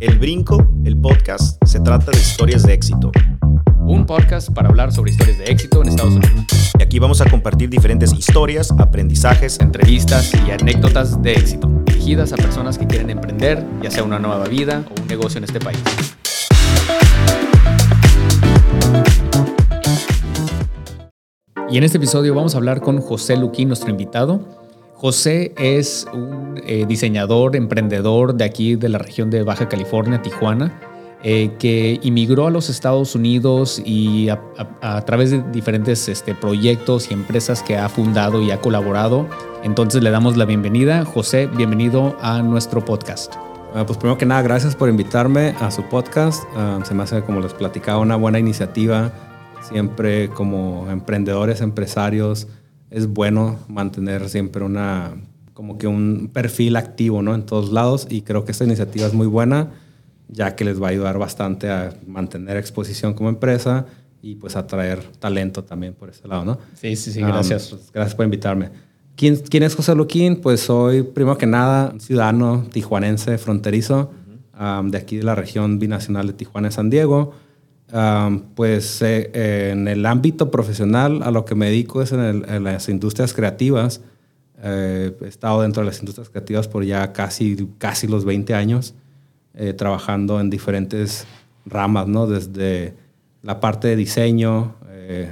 [0.00, 3.10] El Brinco, el podcast, se trata de historias de éxito.
[3.80, 6.44] Un podcast para hablar sobre historias de éxito en Estados Unidos.
[6.78, 12.36] Y aquí vamos a compartir diferentes historias, aprendizajes, entrevistas y anécdotas de éxito, dirigidas a
[12.36, 15.82] personas que quieren emprender, ya sea una nueva vida o un negocio en este país.
[21.70, 24.67] Y en este episodio vamos a hablar con José Luquín, nuestro invitado.
[24.98, 30.80] José es un eh, diseñador, emprendedor de aquí, de la región de Baja California, Tijuana,
[31.22, 37.14] eh, que inmigró a los Estados Unidos y a, través de diferentes este, proyectos y
[37.14, 39.28] empresas que ha fundado y ha colaborado.
[39.62, 41.04] Entonces le damos la bienvenida.
[41.04, 43.36] José, bienvenido a nuestro podcast.
[43.76, 46.42] Ah, pues primero que nada, gracias por invitarme a su podcast.
[46.56, 49.12] Ah, se me hace, como les platicaba, una buena iniciativa.
[49.60, 52.48] Siempre como emprendedores, empresarios,
[52.90, 55.14] es bueno mantener siempre una,
[55.54, 57.34] como que un perfil activo ¿no?
[57.34, 59.70] en todos lados y creo que esta iniciativa es muy buena
[60.28, 63.86] ya que les va a ayudar bastante a mantener exposición como empresa
[64.22, 66.58] y pues atraer talento también por ese lado, ¿no?
[66.74, 67.68] Sí, sí, sí, gracias.
[67.68, 68.70] Pues, gracias por invitarme.
[69.16, 70.36] ¿Quién, ¿Quién, es José Luquín?
[70.36, 74.12] Pues soy, primero que nada, ciudadano tijuanense fronterizo
[74.84, 77.32] de aquí de la región binacional de Tijuana y San Diego
[78.54, 83.32] pues eh, en el ámbito profesional a lo que me dedico es en, las industrias
[83.32, 84.02] creativas.
[84.62, 88.94] Eh, he estado dentro de las industrias creativas por ya casi, casi los 20 años,
[89.54, 91.26] eh, trabajando en diferentes
[91.64, 92.26] ramas, ¿no?
[92.26, 92.94] desde
[93.42, 94.76] la parte de diseño,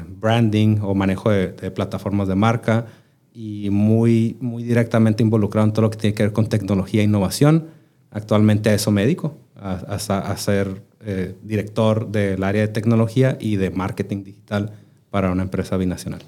[0.09, 2.87] branding o manejo de, plataformas de marca
[3.35, 7.05] y muy, muy directamente involucrado en todo lo que tiene que ver con tecnología e
[7.05, 7.67] innovación.
[8.11, 13.37] Actualmente a eso me dedico, a, a, a ser eh, director del área de tecnología
[13.41, 14.73] y de marketing digital
[15.11, 16.23] para una empresa binacional.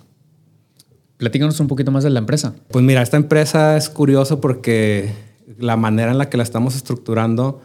[1.16, 2.54] Platícanos un poquito más de la empresa.
[2.70, 5.10] Pues mira, esta empresa es curioso porque
[5.58, 7.60] la manera en la que la estamos estructurando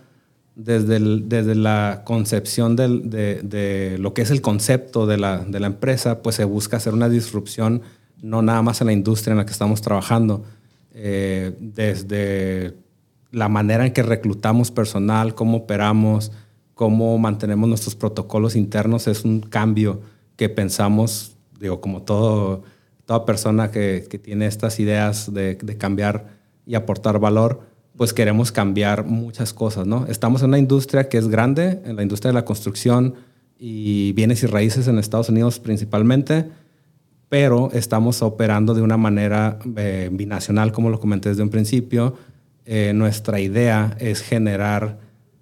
[0.56, 6.22] desde, desde la concepción de, lo que es el concepto de la, de la empresa,
[6.22, 7.84] pues se busca hacer una disrupción
[8.23, 10.46] no nada más en la industria en la que estamos trabajando,
[10.94, 12.73] eh, desde
[13.33, 16.31] la manera en que reclutamos personal, cómo operamos,
[16.75, 20.01] cómo mantenemos nuestros protocolos internos es un cambio
[20.35, 26.27] que pensamos, digo, como toda persona que, que tiene estas ideas de, de, cambiar
[26.67, 27.61] y aportar valor,
[27.97, 30.05] pues queremos cambiar muchas cosas, ¿no?
[30.07, 33.16] Estamos en una industria que es grande, en la industria de la construcción
[33.57, 36.49] y bienes y raíces en Estados Unidos principalmente,
[37.29, 42.16] pero estamos operando de una manera eh, binacional, como lo comenté desde un principio.
[42.66, 45.00] Eh, nuestra idea es generar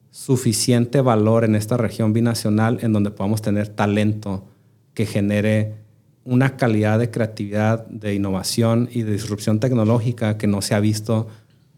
[0.10, 4.46] suficiente valor en esta región binacional en donde podamos tener talento
[4.94, 5.76] que genere
[6.24, 11.28] una calidad de creatividad, de innovación y de disrupción tecnológica que no se ha visto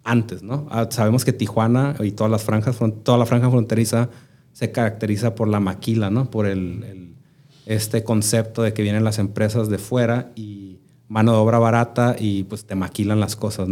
[0.03, 0.41] antes.
[0.69, 4.09] Ah, sabemos que Tijuana y todas las franjas, toda la franja fronteriza
[4.51, 6.29] se caracteriza por la maquila, ¿no?
[6.29, 6.47] Por
[7.65, 12.43] este concepto de que vienen las empresas de fuera y mano de obra barata y
[12.43, 13.69] pues te maquilan las cosas.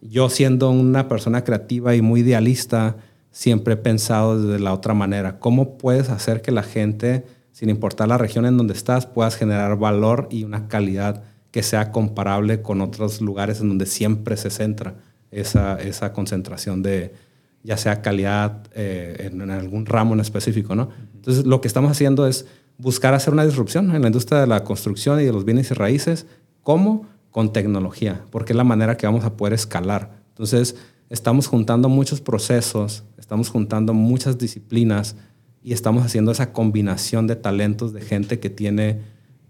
[0.00, 2.96] Yo siendo una persona creativa y muy idealista,
[3.30, 5.38] siempre he pensado desde la otra manera.
[5.38, 9.78] ¿Cómo puedes hacer que la gente, sin importar la región en donde estás, puedas generar
[9.78, 14.94] valor y una calidad que sea comparable con otros lugares en donde siempre se centra
[15.30, 17.14] esa, esa concentración de,
[17.62, 20.90] ya sea calidad eh, en, algún ramo en específico, ¿no?
[21.14, 22.46] Entonces, lo que estamos haciendo es
[22.78, 25.74] buscar hacer una disrupción en la industria de la construcción y de los bienes y
[25.74, 26.26] raíces.
[26.62, 27.06] ¿Cómo?
[27.30, 30.22] Con tecnología, porque es la manera que vamos a poder escalar.
[30.30, 30.76] Entonces,
[31.10, 35.16] estamos juntando muchos procesos, estamos juntando muchas disciplinas
[35.62, 39.00] y estamos haciendo esa combinación de talentos de gente que tiene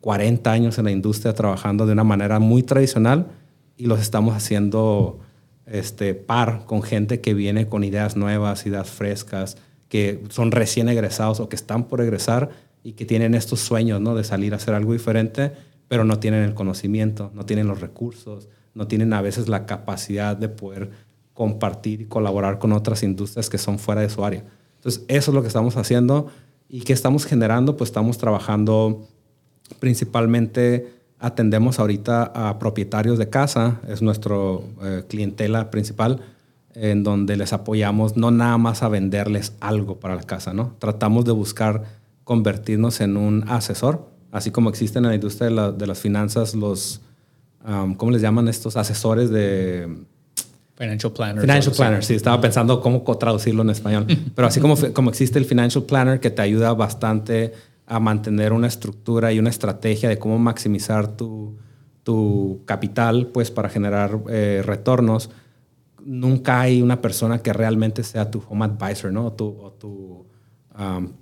[0.00, 3.28] 40 años en la industria trabajando de una manera muy tradicional
[3.76, 5.20] y los estamos haciendo
[5.66, 9.56] este, par con gente que viene con ideas nuevas, ideas frescas,
[9.88, 12.50] que son recién egresados o que están por egresar
[12.82, 14.14] y que tienen estos sueños ¿no?
[14.14, 15.52] de salir a hacer algo diferente,
[15.88, 20.37] pero no tienen el conocimiento, no tienen los recursos, no tienen a veces la capacidad
[20.37, 20.91] de poder
[21.34, 24.44] compartir y colaborar con otras industrias que son fuera de su área.
[24.76, 26.29] Entonces, eso es lo que estamos haciendo
[26.69, 29.08] y que estamos generando, pues estamos trabajando
[29.79, 36.20] principalmente, atendemos ahorita a propietarios de casa, es nuestro eh, clientela principal,
[36.75, 40.75] en donde les apoyamos no nada más a venderles algo para la casa, ¿no?
[40.79, 41.84] Tratamos de buscar
[42.25, 47.00] convertirnos en un asesor, así como existen en la industria de, las finanzas los,
[47.96, 50.06] ¿cómo les llaman estos asesores de
[50.78, 51.40] Financial Planner.
[51.40, 54.06] Financial Planner, sí, estaba pensando cómo traducirlo en español.
[54.36, 57.52] Pero así como, como existe el Financial Planner que te ayuda bastante
[57.84, 61.56] a mantener una estructura y una estrategia de cómo maximizar tu,
[62.04, 65.31] tu capital pues para generar eh, retornos,
[66.04, 69.26] nunca hay una persona que realmente sea tu home advisor, ¿no?
[69.26, 70.18] O tu, o tu,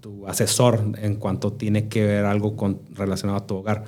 [0.00, 3.84] tu asesor en cuanto tiene que ver algo con, relacionado a tu hogar.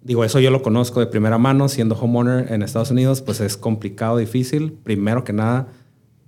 [0.00, 3.56] Digo, eso yo lo conozco de primera mano, siendo homeowner en Estados Unidos, pues es
[3.56, 4.72] complicado, difícil.
[4.72, 5.68] Primero que nada,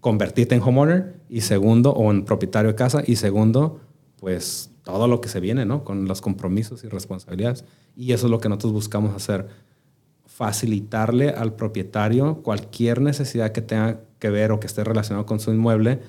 [0.00, 3.81] convertirte en homeowner y segundo, o en propietario de casa y segundo,
[4.19, 5.84] pues todo lo que se viene, ¿no?
[5.84, 7.64] Con los compromisos y responsabilidades.
[7.96, 9.46] Y eso es lo que nosotros buscamos hacer,
[10.26, 15.50] facilitarle al propietario cualquier necesidad que tenga que ver o que esté relacionado con su
[15.50, 16.00] inmueble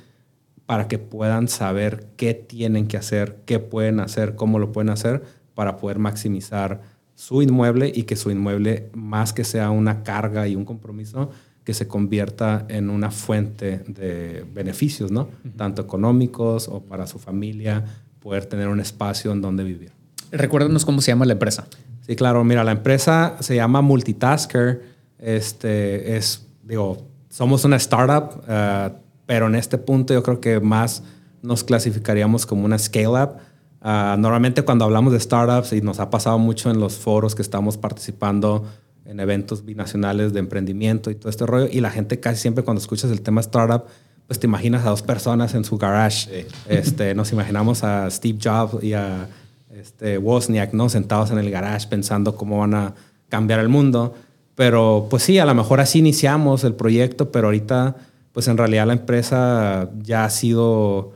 [0.67, 5.23] para que puedan saber qué tienen que hacer, qué pueden hacer, cómo lo pueden hacer
[5.55, 6.81] para poder maximizar
[7.15, 11.31] su inmueble y que su inmueble, más que sea una carga y un compromiso,
[11.63, 15.29] que se convierta en una fuente de beneficios, ¿no?
[15.55, 17.83] Tanto económicos o para su familia,
[18.19, 19.91] poder tener un espacio en donde vivir.
[20.31, 21.67] Recuérdanos cómo se llama la empresa.
[22.05, 22.43] Sí, claro.
[22.43, 24.83] Mira, la empresa se llama Multitasker.
[25.17, 31.03] Este es, digo, somos una startup, uh, pero en este punto yo creo que más
[31.44, 33.35] nos clasificaríamos como una scale-up.
[33.83, 37.44] Uh, normalmente cuando hablamos de startups, y nos ha pasado mucho en los foros que
[37.44, 38.65] estamos participando,
[39.06, 41.68] en eventos binacionales de emprendimiento y todo este rollo.
[41.71, 43.85] Y la gente casi siempre cuando escuchas el tema startup,
[44.27, 46.47] pues te imaginas a dos personas en su garage.
[46.68, 49.27] Este, nos imaginamos a Steve Jobs y a
[49.73, 50.89] este, Wozniak, ¿no?
[50.89, 52.95] Sentados en el garage pensando cómo van a
[53.30, 54.15] cambiar el mundo.
[54.56, 57.95] Pero pues sí, a lo mejor así iniciamos el proyecto, pero ahorita
[58.37, 61.13] pues en realidad la empresa ya ha sido,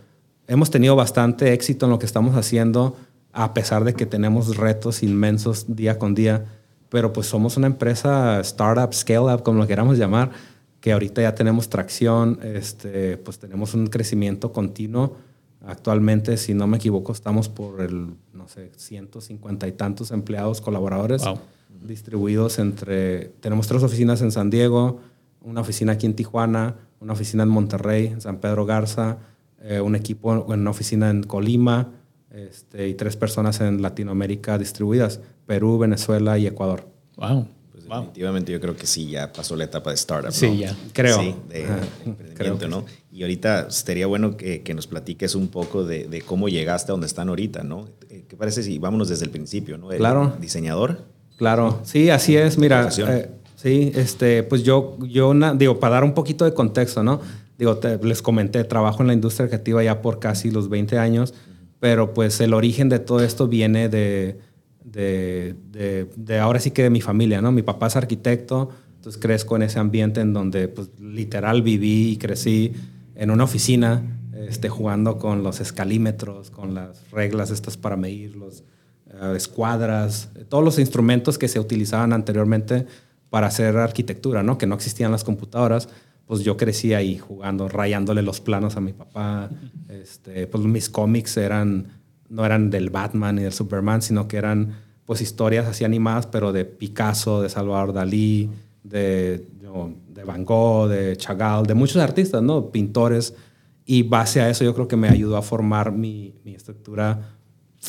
[0.48, 2.98] hemos tenido bastante éxito en lo que estamos haciendo,
[3.32, 6.46] a pesar de que tenemos retos inmensos día con día
[6.90, 10.32] pero pues somos una empresa startup, scale up, como lo queramos llamar,
[10.80, 15.16] que ahorita ya tenemos tracción, este, pues tenemos un crecimiento continuo.
[15.64, 21.22] Actualmente, si no me equivoco, estamos por el, no sé, 150 y tantos empleados, colaboradores,
[21.84, 25.02] distribuidos entre, tenemos tres oficinas en San Diego,
[25.44, 29.18] una oficina aquí en Tijuana, una oficina en Monterrey, en San Pedro Garza,
[29.62, 31.90] eh, un equipo en una oficina en Colima,
[32.32, 36.88] este, y tres personas en Latinoamérica distribuidas, Perú, Venezuela y Ecuador.
[37.18, 37.48] Wow.
[37.72, 40.32] Pues definitivamente yo creo que sí, ya pasó la etapa de startup.
[40.32, 40.76] Sí, ya.
[40.94, 41.20] Creo.
[41.20, 41.68] Sí, de,
[42.06, 42.86] emprendimiento, ¿no?
[43.12, 46.94] Y ahorita sería bueno que, que nos platiques un poco de, de, cómo llegaste a
[46.94, 47.90] donde están ahorita, ¿no?
[48.10, 49.92] Eh, ¿Qué parece si vámonos desde el principio, ¿no?
[49.92, 50.38] El claro.
[50.40, 51.04] diseñador.
[51.38, 52.58] Claro, sí, así es.
[52.58, 53.30] Mira, eh,
[53.62, 57.22] sí, este, pues yo, yo digo, para dar un poquito de contexto, ¿no?
[57.58, 61.34] Digo, te, les comenté, trabajo en la industria creativa ya por casi los 20 años
[61.82, 64.40] pero pues el origen de todo esto viene de,
[64.84, 65.56] de,
[66.16, 67.52] de, ahora sí que de mi familia, ¿no?
[67.52, 72.18] Mi papá es arquitecto, entonces crezco en ese ambiente en donde pues, literal viví y
[72.18, 72.74] crecí
[73.16, 74.04] en una oficina,
[74.48, 78.64] este, jugando con los escalímetros, con las reglas estas para medir, los
[79.20, 82.86] uh, escuadras, todos los instrumentos que se utilizaban anteriormente
[83.32, 84.60] para hacer arquitectura, ¿no?
[84.60, 85.90] Que no existían las computadoras
[86.32, 89.50] pues yo crecí ahí jugando, rayándole los planos a mi papá.
[89.90, 91.88] Este, pues mis cómics eran,
[92.30, 96.54] no eran del Batman ni del Superman, sino que eran pues historias así animadas, pero
[96.54, 98.50] de Picasso, de Salvador Dalí,
[98.82, 99.46] de,
[100.08, 102.72] de Van Gogh, de Chagall, de muchos artistas, ¿no?
[102.72, 103.34] Pintores.
[103.84, 107.36] Y base a eso yo creo que me ayudó a formar mi, mi estructura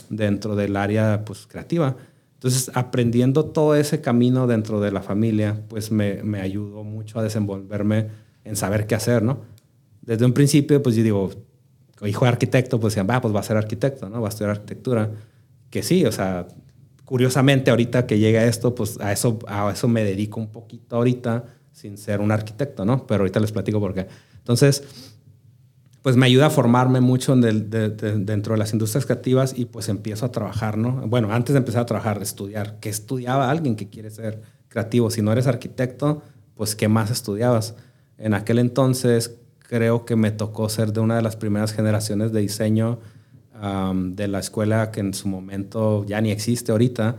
[0.08, 1.94] dentro del área pues, creativa.
[2.42, 7.22] Entonces, aprendiendo todo ese camino dentro de la familia, pues me, me ayudó mucho a
[7.22, 8.08] desenvolverme
[8.42, 9.42] en saber qué hacer, ¿no?
[10.00, 11.30] Desde un principio, pues yo digo,
[12.04, 14.20] hijo de arquitecto, pues decían, va, pues va a ser arquitecto, ¿no?
[14.20, 15.12] Va a estudiar arquitectura.
[15.70, 16.48] Que sí, o sea,
[17.04, 21.44] curiosamente ahorita que llega esto, pues a eso, a eso me dedico un poquito ahorita
[21.70, 23.06] sin ser un arquitecto, ¿no?
[23.06, 24.08] Pero ahorita les platico por qué.
[24.38, 24.82] Entonces,
[26.02, 30.32] pues me ayuda a formarme mucho dentro de las industrias creativas y pues empiezo a
[30.32, 31.06] trabajar, ¿no?
[31.06, 32.78] Bueno, antes de empezar a trabajar, estudiar.
[32.80, 35.10] ¿Qué estudiaba alguien que quiere ser creativo?
[35.10, 36.22] Si no eres arquitecto,
[36.54, 37.76] pues ¿qué más estudiabas?
[38.18, 42.40] En aquel entonces creo que me tocó ser de una de las primeras generaciones de
[42.40, 42.98] diseño
[43.94, 47.14] de la escuela que en su momento ya ni existe ahorita.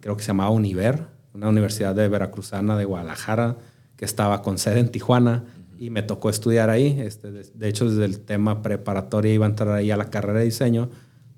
[0.00, 3.56] Creo que se llamaba Univer, una universidad de Veracruzana de Guadalajara
[3.96, 5.44] que estaba con sede en Tijuana
[5.80, 7.00] y me tocó estudiar ahí.
[7.00, 10.40] Este, de, de, hecho, desde el tema preparatoria iba a entrar ahí a la carrera
[10.40, 10.90] de diseño,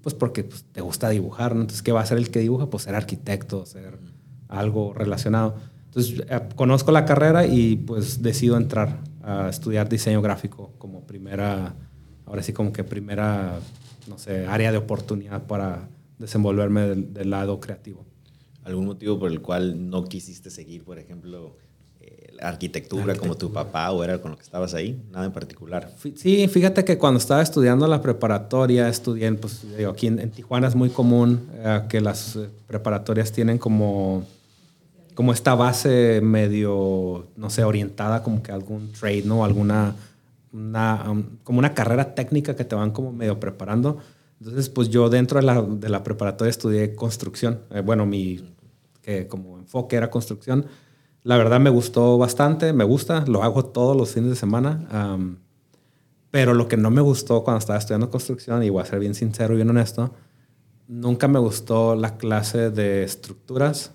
[0.02, 1.54] pues porque pues, te gusta dibujar.
[1.54, 1.60] ¿no?
[1.60, 2.68] Entonces, ¿qué va a ser el que dibuja?
[2.68, 4.00] Pues ser arquitecto, ser
[4.48, 5.54] algo relacionado.
[5.84, 11.76] Entonces, eh, conozco la carrera y pues decido entrar a estudiar diseño gráfico como primera,
[12.26, 13.60] ahora sí como que primera,
[14.08, 18.04] no sé, área de oportunidad para desenvolverme del, del lado creativo.
[18.64, 21.56] ¿Algún motivo por el cual no quisiste seguir, por ejemplo,
[22.42, 25.00] arquitectura, como tu papá o era con lo que estabas ahí?
[25.10, 25.92] Nada en particular.
[26.16, 30.68] Sí, fíjate que cuando estaba estudiando la preparatoria, estudié, pues digo, aquí en, en, Tijuana
[30.68, 34.24] es muy común eh, que las preparatorias tienen como
[35.14, 39.44] como esta base medio, no sé, orientada como que algún trade, ¿no?
[39.44, 39.94] Alguna,
[40.52, 43.98] una, um, como una carrera técnica que te van como medio preparando.
[44.40, 47.60] Entonces, pues yo dentro de la, de la preparatoria estudié construcción.
[47.70, 48.40] Eh, bueno, mi
[49.02, 50.66] que como enfoque era construcción.
[51.24, 55.18] La verdad me gustó bastante, me gusta, lo hago todos los fines de semana.
[56.30, 59.14] pero lo que no me gustó cuando estaba estudiando construcción, y voy a ser bien
[59.14, 60.14] sincero y bien honesto,
[60.88, 63.92] nunca me gustó la clase de estructuras,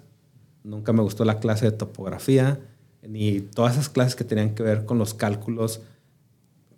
[0.64, 2.60] nunca me gustó la clase de topografía,
[3.02, 5.82] ni todas esas clases que tenían que ver con los cálculos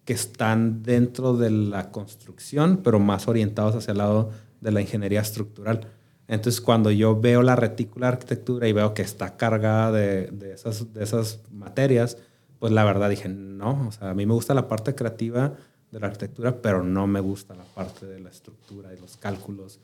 [0.05, 5.21] que están dentro de la construcción, pero más orientados hacia el lado de la ingeniería
[5.21, 5.87] estructural.
[6.29, 10.93] Entonces, cuando yo veo la retícula arquitectura y veo que está cargada de, de, esas,
[10.93, 12.17] de esas materias,
[12.59, 15.55] pues la verdad dije, no, o sea, a mí me gusta la parte creativa
[15.89, 19.79] de la arquitectura, pero no me gusta la parte de la estructura y los cálculos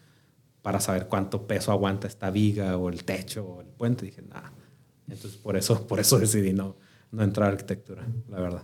[0.62, 4.06] para saber cuánto peso aguanta esta viga o el techo o el puente.
[4.06, 4.54] Dije, nada.
[5.08, 6.75] Entonces, por eso, por eso decidí no,
[7.12, 8.64] no entrar a arquitectura, la verdad.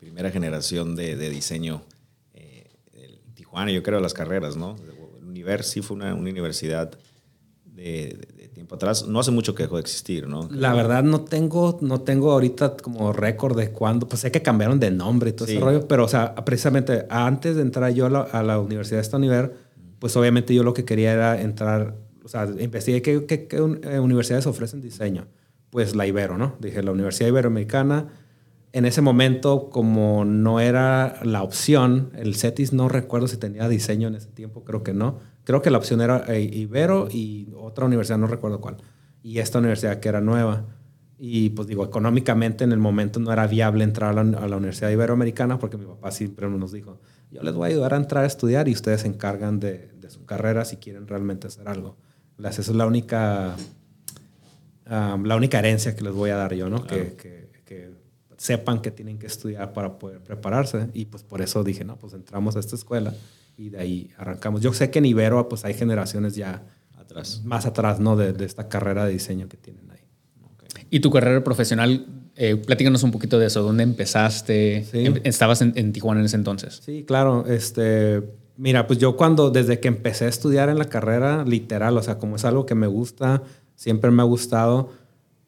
[0.00, 1.82] Primera generación de, de diseño
[2.34, 2.68] eh,
[3.32, 4.76] Tijuana, yo creo, las carreras, ¿no?
[5.34, 6.92] Univer sí fue una, universidad
[7.64, 9.08] de, tiempo atrás.
[9.08, 10.48] No hace mucho que dejó de existir, ¿no?
[10.50, 14.06] La verdad no tengo, no tengo ahorita como récord de cuándo.
[14.08, 15.88] Pues sé que cambiaron de nombre y todo ese rollo.
[15.88, 19.54] Pero, o sea, precisamente antes de entrar yo a la, universidad de esta Univer,
[19.98, 23.98] pues obviamente yo lo que quería era entrar, o sea, investigué qué, qué, qué eh,
[23.98, 25.26] universidades ofrecen diseño.
[25.70, 26.54] Pues la Ibero, ¿no?
[26.60, 28.06] Dije, la Universidad Iberoamericana
[28.74, 34.08] en ese momento, como no era la opción, el CETIS no recuerdo si tenía diseño
[34.08, 35.20] en ese tiempo, creo que no.
[35.44, 38.78] Creo que la opción era eh, Ibero y otra universidad, no recuerdo cuál.
[39.22, 40.64] Y esta universidad que era nueva.
[41.20, 45.60] Y pues digo, económicamente en el momento no era viable entrar a la, Universidad Iberoamericana
[45.60, 46.98] porque mi papá siempre nos dijo,
[47.30, 50.26] yo les voy a ayudar a entrar a estudiar y ustedes se encargan de, su
[50.26, 51.96] carrera si quieren realmente hacer algo.
[52.42, 53.54] Esa es la única,
[54.86, 56.84] ah, la única herencia que les voy a dar yo, ¿no?
[56.84, 58.03] Que, que, que
[58.44, 60.88] sepan que tienen que estudiar para poder prepararse.
[60.92, 63.14] Y pues por eso dije, no, pues entramos a esta escuela
[63.56, 64.60] y de ahí arrancamos.
[64.60, 66.62] Yo sé que en Ibero pues hay generaciones ya
[66.94, 67.40] atrás.
[67.44, 68.16] más atrás, ¿no?
[68.16, 70.00] De, de esta carrera de diseño que tienen ahí.
[70.90, 72.04] ¿Y tu carrera profesional?
[72.36, 73.62] Eh, platícanos un poquito de eso.
[73.62, 74.84] ¿Dónde empezaste?
[74.92, 76.82] Em, ¿Estabas en, Tijuana en ese entonces?
[76.84, 77.46] Sí, claro.
[77.46, 78.22] Este,
[78.58, 82.18] mira, pues yo cuando, desde que empecé a estudiar en la carrera, literal, o sea,
[82.18, 83.42] como es algo que me gusta,
[83.74, 84.90] siempre me ha gustado,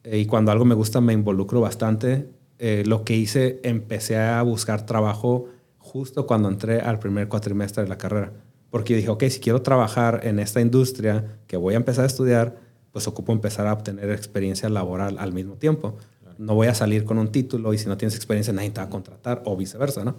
[0.03, 2.35] eh, y cuando algo me gusta me involucro bastante.
[2.59, 5.49] Eh, lo que hice, empecé a buscar trabajo
[5.79, 8.33] justo cuando entré al primer cuatrimestre de la carrera.
[8.71, 12.57] Porque dije, ok, si quiero trabajar en esta industria que voy a empezar a estudiar,
[12.93, 15.97] pues ocupo empezar a obtener experiencia laboral al mismo tiempo.
[16.39, 18.87] No voy a salir con un título y si no tienes experiencia nadie te va
[18.87, 20.17] a contratar o viceversa, ¿no?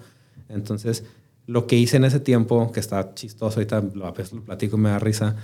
[0.49, 1.03] Entonces,
[1.45, 4.89] lo que hice en ese tiempo, que está chistoso, ahorita lo, lo platico y me
[4.89, 5.35] da risa,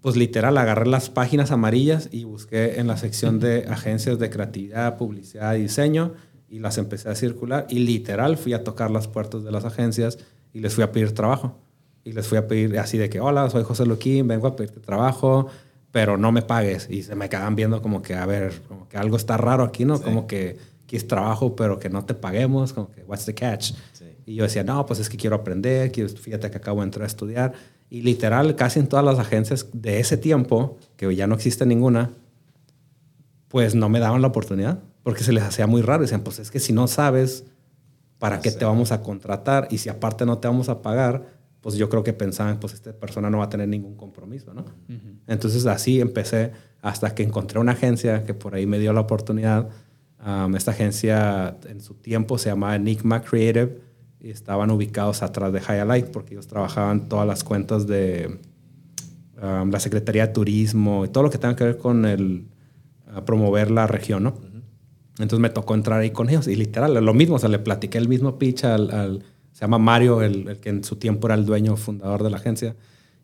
[0.00, 4.96] pues literal agarré las páginas amarillas y busqué en la sección de agencias de creatividad,
[4.96, 6.12] publicidad y diseño
[6.48, 10.18] y las empecé a circular y literal fui a tocar las puertas de las agencias
[10.52, 11.58] y les fui a pedir trabajo.
[12.04, 14.78] Y les fui a pedir así de que, hola, soy José Luquín, vengo a pedirte
[14.78, 15.48] trabajo,
[15.90, 16.86] pero no me pagues.
[16.90, 19.84] Y se me quedan viendo como que, a ver, como que algo está raro aquí,
[19.84, 20.00] ¿no?
[20.00, 23.72] Como que quieres trabajo, pero que no te paguemos, como que, what's the catch?
[24.26, 27.04] Y yo decía, no, pues es que quiero aprender, quiero, fíjate que acabo de entrar
[27.04, 27.52] a estudiar.
[27.94, 32.10] Y literal, casi en todas las agencias de ese tiempo, que ya no existe ninguna,
[33.46, 36.02] pues no me daban la oportunidad, porque se les hacía muy raro.
[36.02, 37.44] Decían, pues es que si no sabes,
[38.18, 39.68] ¿para qué te vamos a contratar?
[39.70, 42.92] Y si aparte no te vamos a pagar, pues yo creo que pensaban, pues esta
[42.94, 44.64] persona no va a tener ningún compromiso, ¿no?
[45.28, 46.50] Entonces así empecé
[46.82, 49.68] hasta que encontré una agencia que por ahí me dio la oportunidad.
[50.56, 53.83] esta agencia en su tiempo se llamaba Enigma Creative
[54.24, 58.40] y estaban ubicados atrás de Highlight porque ellos trabajaban todas las cuentas de
[59.36, 62.46] um, la Secretaría de Turismo y todo lo que tenga que ver con el
[63.26, 64.34] promover la región, ¿no?
[65.18, 67.98] Entonces me tocó entrar ahí con ellos y literal, lo mismo, o sea, le platiqué
[67.98, 71.44] el mismo pitch al, se llama Mario, el, el, que en su tiempo era el
[71.44, 72.74] dueño fundador de la agencia,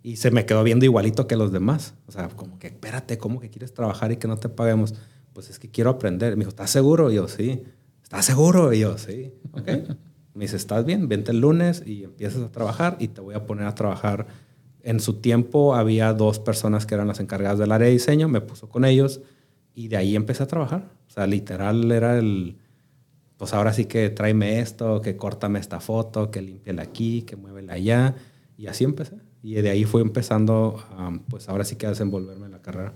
[0.02, 1.94] y se me quedó viendo igualito que los demás.
[2.06, 4.94] O sea, como que, espérate, ¿cómo que quieres trabajar y que no te paguemos?
[5.32, 6.36] Pues es que quiero aprender.
[6.36, 7.10] Me dijo, ¿estás seguro?
[7.10, 7.64] Y yo, sí.
[8.02, 8.72] ¿Estás seguro?
[8.72, 9.32] Y yo, sí.
[9.52, 9.68] Ok.
[10.34, 11.08] Me dice, ¿estás bien?
[11.08, 14.26] Vente el lunes y empiezas a trabajar y te voy a poner a trabajar.
[14.82, 18.40] En su tiempo había dos personas que eran las encargadas del área de diseño, me
[18.40, 19.20] puso con ellos
[19.74, 20.90] y de ahí empecé a trabajar.
[21.08, 22.56] O sea, literal era el,
[23.36, 27.74] pues ahora sí que tráeme esto, que córtame esta foto, que límpiala aquí, que muévela
[27.74, 28.14] allá.
[28.56, 29.16] Y así empecé.
[29.42, 30.82] Y de ahí fue empezando,
[31.28, 32.92] pues ahora sí que a desenvolverme en la carrera.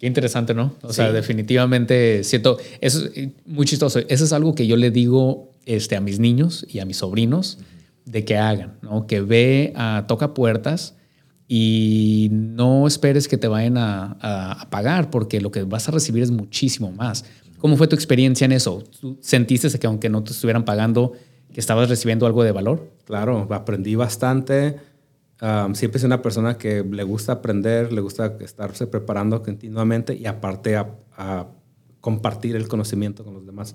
[0.00, 0.74] Qué interesante, ¿no?
[0.82, 3.98] O sea, definitivamente siento, eso es muy chistoso.
[3.98, 7.58] Eso es algo que yo le digo este, a mis niños y a mis sobrinos
[8.06, 9.06] de que hagan, ¿no?
[9.06, 10.94] Que ve, a, toca puertas
[11.48, 16.22] y no esperes que te vayan a, a, pagar porque lo que vas a recibir
[16.22, 17.24] es muchísimo más.
[17.58, 18.84] ¿Cómo fue tu experiencia en eso?
[19.20, 21.12] ¿Sentiste que aunque no te estuvieran pagando,
[21.52, 22.92] que estabas recibiendo algo de valor?
[23.04, 24.76] Claro, aprendí bastante.
[25.72, 30.76] siempre soy una persona que le gusta aprender, le gusta estarse preparando continuamente y aparte
[30.76, 31.48] a
[32.00, 33.74] compartir el conocimiento con los demás.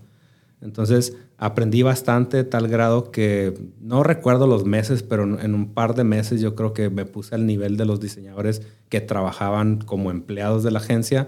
[0.62, 6.04] Entonces aprendí bastante, tal grado que no recuerdo los meses, pero en un par de
[6.04, 10.64] meses yo creo que me puse al nivel de los diseñadores que trabajaban como empleados
[10.64, 11.28] de la agencia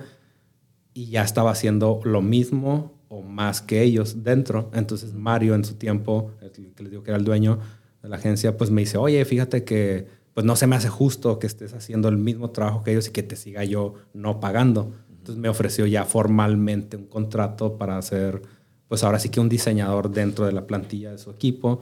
[0.94, 4.70] y ya estaba haciendo lo mismo o más que ellos dentro.
[4.74, 6.32] Entonces Mario en su tiempo,
[6.76, 7.60] que les digo que era el dueño
[8.04, 11.40] de la agencia, pues me dice, oye, fíjate que pues no se me hace justo
[11.40, 14.92] que estés haciendo el mismo trabajo que ellos y que te siga yo no pagando.
[15.10, 18.42] Entonces me ofreció ya formalmente un contrato para hacer
[18.88, 21.82] pues ahora sí que un diseñador dentro de la plantilla de su equipo.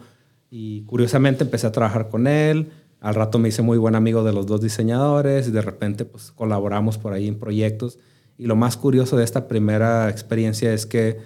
[0.50, 2.72] Y curiosamente empecé a trabajar con él.
[3.00, 6.32] Al rato me hice muy buen amigo de los dos diseñadores y de repente pues
[6.32, 7.98] colaboramos por ahí en proyectos.
[8.38, 11.20] Y lo más curioso de esta primera experiencia es que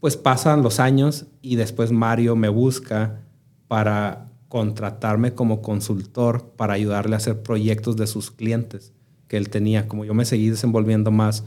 [0.00, 3.22] pues pasan los años y después Mario me busca
[3.68, 8.92] para contratarme como consultor para ayudarle a hacer proyectos de sus clientes
[9.28, 9.88] que él tenía.
[9.88, 11.44] Como yo me seguí desenvolviendo más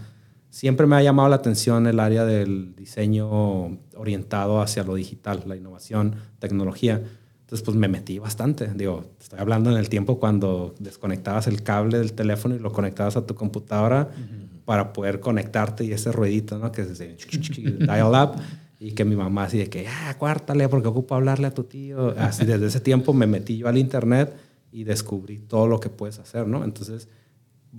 [0.49, 5.55] siempre me ha llamado la atención el área del diseño orientado hacia lo digital, la
[5.55, 7.01] innovación, tecnología.
[7.41, 8.71] Entonces, pues me metí bastante.
[8.75, 13.17] Digo, estoy hablando en el tiempo cuando desconectabas el cable del teléfono y lo conectabas
[13.17, 14.09] a tu computadora
[14.65, 16.71] para poder conectarte y ese ruedito, ¿no?
[16.71, 17.17] Que es de
[17.79, 18.39] dial up
[18.79, 22.13] y que mi mamá así de que, ah, cuártale porque ocupo hablarle a tu tío.
[22.17, 24.35] Así desde ese tiempo me metí yo al internet
[24.71, 26.63] y descubrí todo lo que puedes hacer, ¿no?
[26.63, 27.09] Entonces,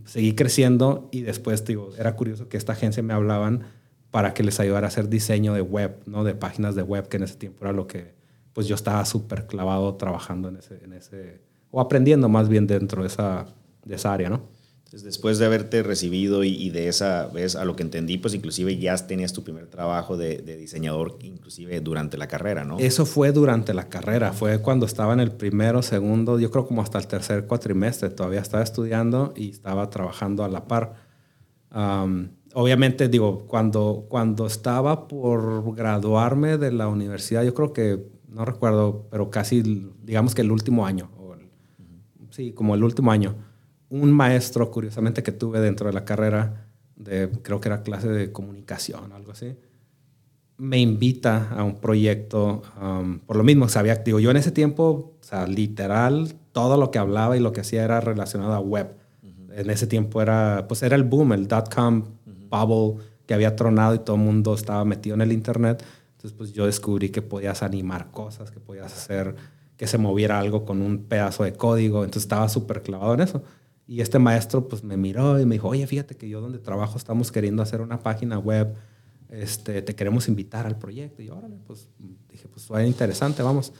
[0.05, 3.65] seguí creciendo y después, digo, era curioso que esta agencia me hablaban
[4.11, 6.25] para que les ayudara a hacer diseño de web, ¿no?
[6.25, 8.15] De páginas de web, que en ese tiempo era lo que,
[8.53, 13.03] pues yo estaba súper clavado trabajando en ese, en ese, o aprendiendo más bien dentro
[13.03, 13.47] de esa,
[13.85, 14.43] de esa área, ¿no?
[14.91, 18.97] Después de haberte recibido y, de esa vez, a lo que entendí, pues inclusive ya
[18.97, 22.79] tenías tu primer trabajo de, diseñador, inclusive durante la carrera, ¿no?
[22.79, 26.83] Eso fue durante la carrera, fue cuando estaba en el primero, segundo, yo creo como
[26.83, 30.95] hasta el tercer cuatrimestre, todavía estaba estudiando y estaba trabajando a la par.
[32.55, 39.07] obviamente, digo, cuando, cuando estaba por graduarme de la universidad, yo creo que, no recuerdo,
[39.09, 39.63] pero casi,
[40.03, 41.11] digamos que el último año,
[42.31, 43.50] sí, como el último año
[43.91, 48.33] un maestro, curiosamente, que tuve dentro de la carrera, de, creo que era clase de
[48.33, 49.57] comunicación, algo así,
[50.57, 55.15] me invita a un proyecto, um, por lo mismo, sabía, digo, yo en ese tiempo,
[55.21, 58.95] o sea, literal, todo lo que hablaba y lo que hacía era relacionado a web.
[59.53, 62.05] En ese tiempo era, pues era el boom, el dot-com
[62.49, 65.83] bubble que había tronado y todo el mundo estaba metido en el internet.
[66.13, 69.35] Entonces, pues yo descubrí que podías animar cosas, que podías hacer
[69.76, 72.05] que se moviera algo con un pedazo de código.
[72.05, 73.43] Entonces estaba súper clavado en eso.
[73.91, 76.97] Y este maestro pues me miró y me dijo, oye, fíjate que yo donde trabajo
[76.97, 78.73] estamos queriendo hacer una página web,
[79.31, 81.23] este, te queremos invitar al proyecto.
[81.23, 81.89] Y yo, órale, pues
[82.29, 83.73] dije, pues suena interesante, vamos.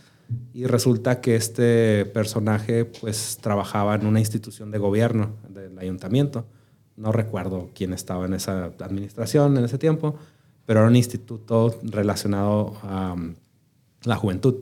[0.53, 6.45] Y resulta que este personaje pues trabajaba en una institución de gobierno del ayuntamiento.
[6.97, 10.17] No recuerdo quién estaba en esa administración en ese tiempo,
[10.67, 13.37] pero era un instituto relacionado a um,
[14.03, 14.57] la juventud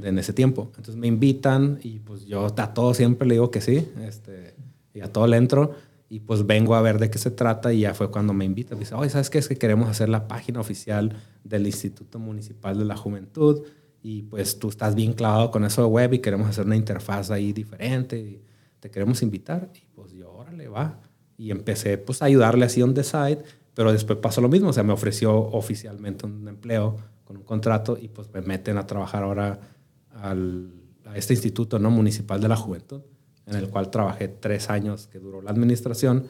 [0.00, 0.70] en ese tiempo.
[0.76, 3.88] Entonces me invitan y pues yo a todo siempre le digo que sí.
[4.06, 4.54] Este,
[4.98, 5.74] y a todo le entro
[6.10, 8.74] y pues vengo a ver de qué se trata y ya fue cuando me invita.
[8.74, 9.38] dice, oye, ¿sabes qué?
[9.38, 13.62] Es que queremos hacer la página oficial del Instituto Municipal de la Juventud
[14.02, 17.30] y pues tú estás bien clavado con eso de web y queremos hacer una interfaz
[17.30, 18.42] ahí diferente y
[18.80, 19.70] te queremos invitar.
[19.74, 20.98] Y pues yo, órale, va.
[21.36, 23.42] Y empecé pues a ayudarle así on the side,
[23.74, 27.98] pero después pasó lo mismo, o sea, me ofreció oficialmente un empleo con un contrato
[28.00, 29.60] y pues me meten a trabajar ahora
[30.10, 30.72] al,
[31.04, 31.90] a este Instituto ¿no?
[31.90, 33.02] Municipal de la Juventud
[33.48, 36.26] en el cual trabajé tres años que duró la administración.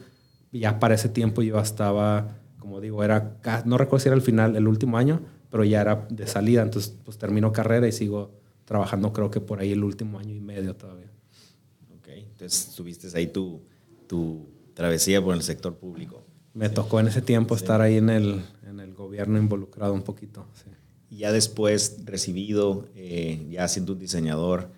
[0.51, 4.21] Y ya para ese tiempo yo estaba, como digo, era, no recuerdo si era el
[4.21, 6.61] final, el último año, pero ya era de salida.
[6.61, 8.31] Entonces, pues termino carrera y sigo
[8.65, 11.11] trabajando, creo que por ahí el último año y medio todavía.
[11.97, 13.61] Ok, entonces tuviste ahí tu,
[14.07, 16.23] tu travesía por el sector público.
[16.53, 20.45] Me tocó en ese tiempo estar ahí en el, en el gobierno involucrado un poquito.
[21.09, 24.69] Y ya después recibido, eh, ya siendo un diseñador,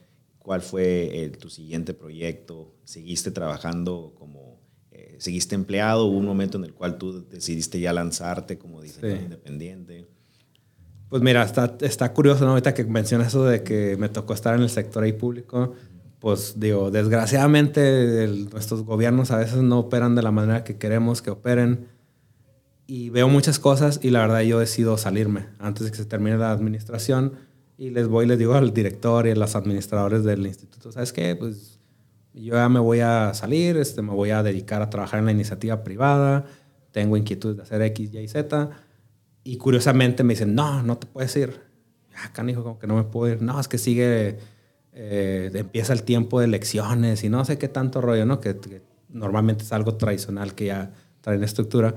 [0.42, 2.74] ¿Cuál fue eh, tu siguiente proyecto?
[2.84, 4.60] ¿Seguiste trabajando como,
[4.92, 6.06] eh, seguiste empleado?
[6.06, 10.08] ¿Hubo un momento en el cual tú decidiste ya lanzarte como diseñador independiente?
[11.10, 12.52] Pues mira, está, está curioso, ¿no?
[12.52, 15.76] Ahorita que mencionas eso de que me tocó estar en el sector ahí público,
[16.20, 21.32] pues digo, desgraciadamente nuestros gobiernos a veces no operan de la manera que queremos que
[21.32, 21.88] operen
[22.88, 26.38] y veo muchas cosas y la verdad yo decido salirme antes de que se termine
[26.38, 27.34] la administración
[27.82, 31.12] y les voy y les digo al director y a los administradores del instituto, ¿sabes
[31.12, 31.36] qué?
[31.36, 31.80] Pues
[32.32, 35.32] yo ya me voy a salir, este, me voy a dedicar a trabajar en la
[35.32, 36.46] iniciativa privada,
[36.92, 38.70] tengo inquietud de hacer X, Y, Z.
[39.44, 41.60] Y curiosamente me dicen, no, no te puedes ir.
[42.24, 43.42] Acá dijo como que no me puedo ir.
[43.42, 44.38] No, es que sigue,
[44.94, 48.40] eh, empieza el tiempo de elecciones y no sé qué tanto rollo, ¿no?
[48.42, 50.92] Que, que normalmente es algo tradicional que ya
[51.22, 51.96] traen estructura.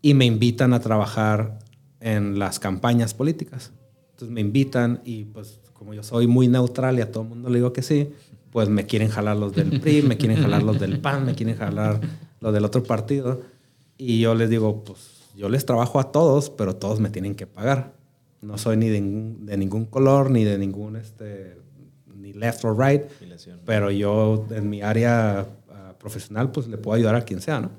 [0.00, 1.58] Y me invitan a trabajar
[1.98, 3.72] en las campañas políticas.
[4.16, 7.50] Entonces me invitan y pues como yo soy muy neutral y a todo el mundo
[7.50, 8.08] le digo que sí,
[8.50, 11.54] pues me quieren jalar los del PRI, me quieren jalar los del PAN, me quieren
[11.54, 12.00] jalar
[12.40, 13.42] los del otro partido.
[13.98, 17.46] Y yo les digo, pues yo les trabajo a todos, pero todos me tienen que
[17.46, 17.92] pagar.
[18.40, 21.58] No soy ni de, ningún color, ni de ningún, este,
[22.14, 23.02] ni left or right,
[23.66, 27.70] pero yo en mi área ah, profesional, pues le puedo ayudar a quien sea, ¿no?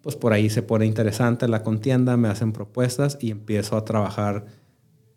[0.00, 4.61] Pues por ahí se pone interesante la contienda, me hacen propuestas y empiezo a trabajar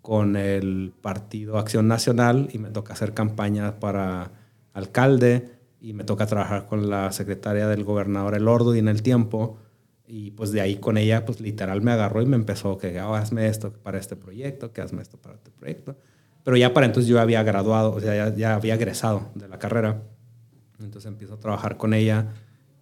[0.05, 4.33] con el Partido Acción Nacional y me toca hacer campaña para
[4.71, 5.49] alcalde
[5.81, 9.57] y me toca trabajar con la secretaria del gobernador Elordo y en el tiempo.
[10.05, 13.15] Y pues de ahí con ella, pues literal me agarró y me empezó que oh,
[13.15, 15.95] hazme esto para este proyecto, que hazme esto para este proyecto.
[16.43, 19.57] Pero ya para entonces yo había graduado, o sea, ya, ya había egresado de la
[19.57, 20.03] carrera.
[20.79, 22.27] Entonces empiezo a trabajar con ella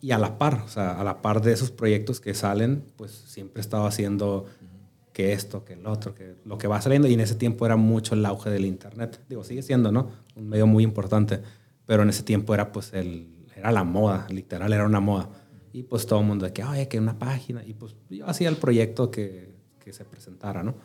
[0.01, 3.12] y a la par, o sea, a la par de esos proyectos que salen, pues
[3.12, 4.45] siempre he estado haciendo
[5.13, 7.08] que esto, que el otro, que lo que va saliendo.
[7.08, 9.21] Y en ese tiempo era mucho el auge del Internet.
[9.30, 10.10] Digo, sigue siendo, ¿no?
[10.36, 11.41] Un medio muy importante
[11.86, 15.30] pero en ese tiempo era pues el, era la moda, literal era una moda.
[15.71, 17.63] Y pues todo el mundo de que, oye, que una página.
[17.65, 20.76] Y pues yo hacía el proyecto que, que se presentara, ¿no?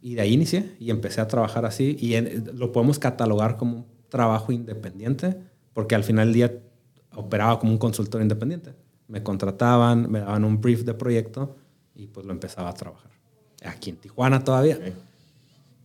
[0.00, 1.96] Y de ahí inicié y empecé a trabajar así.
[2.00, 2.18] Y
[2.52, 5.36] lo podemos catalogar como un trabajo independiente,
[5.74, 6.52] porque al final del día
[7.14, 8.74] operaba como un consultor independiente.
[9.06, 11.56] Me contrataban, me daban un brief de proyecto
[11.94, 13.11] y pues lo empezaba a trabajar.
[13.64, 14.78] Aquí en Tijuana todavía.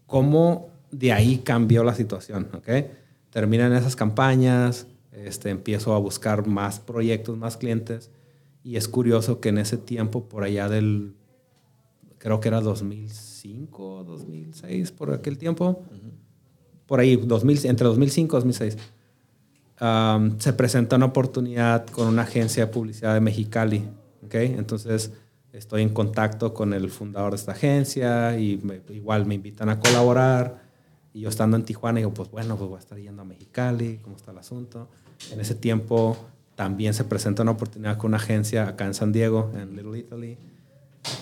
[0.05, 2.49] ¿Cómo de ahí cambió la situación?
[2.53, 2.89] ¿okay?
[3.37, 8.09] terminan esas campañas, este, empiezo a buscar más proyectos, más clientes.
[8.63, 11.13] Y es curioso que en ese tiempo, por allá del,
[12.17, 15.83] creo que era 2005, 2006, por aquel tiempo,
[16.87, 18.77] por ahí, 2000, entre 2005 y 2006,
[20.39, 23.83] se presenta una oportunidad con una agencia de publicidad de Mexicali.
[24.25, 24.55] ¿okay?
[24.57, 25.13] Entonces,
[25.53, 30.61] estoy en contacto con el fundador de esta agencia y igual me invitan a colaborar.
[31.13, 33.99] Y yo estando en Tijuana, digo, pues bueno, pues voy a estar yendo a Mexicali,
[34.03, 34.87] ¿cómo está el asunto?
[35.31, 36.17] En ese tiempo
[36.55, 40.37] también se presenta una oportunidad con una agencia acá en San Diego, en Little Italy,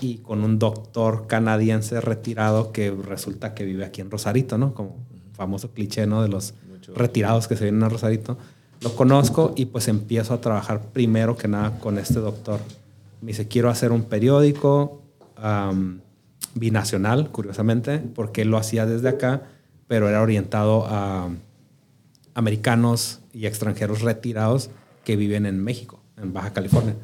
[0.02, 4.74] y con un doctor canadiense retirado que resulta que vive aquí en Rosarito, ¿no?
[4.74, 4.98] Como
[5.34, 6.22] famoso cliché, ¿no?
[6.22, 6.54] De los
[6.94, 8.38] retirados que se vienen a Rosarito.
[8.82, 12.60] Lo conozco y pues empiezo a trabajar primero que nada con este doctor.
[13.22, 15.02] Me dice, quiero hacer un periódico
[16.54, 19.44] binacional, curiosamente, porque él lo hacía desde acá
[19.88, 21.30] pero era orientado a
[22.34, 24.70] americanos y extranjeros retirados
[25.04, 26.96] que viven en México, en Baja California.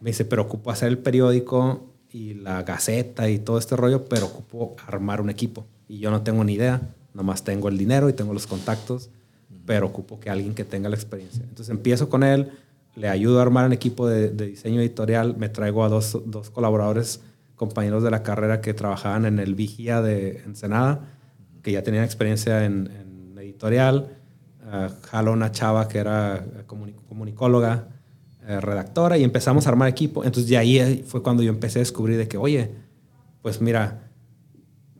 [0.00, 4.26] Me dice, pero ocupo hacer el periódico y la gaceta y todo este rollo, pero
[4.26, 5.64] ocupo armar un equipo.
[5.88, 6.82] Y yo no tengo ni idea,
[7.14, 9.10] nomás tengo el dinero y tengo los contactos,
[9.64, 11.42] pero ocupo que alguien que tenga la experiencia.
[11.42, 12.50] Entonces empiezo con él,
[12.94, 17.20] le ayudo a armar un equipo de, diseño editorial, me traigo a dos, dos, colaboradores,
[17.56, 21.00] compañeros de la carrera que trabajaban en el Vigía de Ensenada,
[21.62, 22.90] que ya tenían experiencia en,
[23.38, 24.08] editorial.
[24.62, 26.44] Uh, una chava que era
[27.08, 27.88] comunicóloga,
[28.46, 30.24] eh, redactora, y empezamos a armar equipo.
[30.24, 32.70] Entonces, de ahí fue cuando yo empecé a descubrir de que, oye,
[33.42, 34.08] pues mira,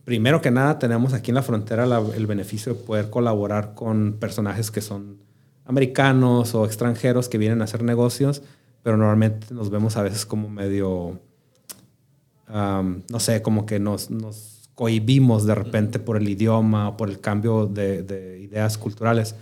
[0.04, 1.84] primero que nada tenemos aquí en la frontera
[2.16, 5.18] el beneficio de poder colaborar con personajes que son
[5.64, 8.42] americanos o extranjeros que vienen a hacer negocios,
[8.82, 11.20] pero normalmente nos vemos a veces como medio,
[12.48, 17.20] no sé, como que nos, nos cohibimos de repente por el idioma o por el
[17.20, 19.34] cambio de, ideas culturales.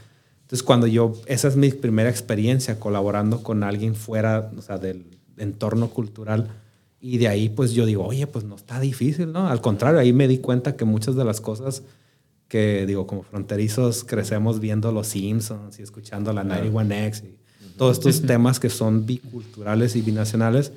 [0.43, 5.07] Entonces, cuando yo, esa es mi primera experiencia colaborando con alguien fuera, o sea, del
[5.39, 6.49] entorno cultural,
[7.01, 9.49] y de ahí pues yo digo, oye, pues no está difícil, ¿no?
[9.49, 11.83] Al contrario, ahí me di cuenta que muchas de las cosas
[12.51, 17.39] que, digo, como fronterizos crecemos viendo Los Simpsons y escuchando la 91X y
[17.79, 20.73] todos estos temas que son biculturales y binacionales,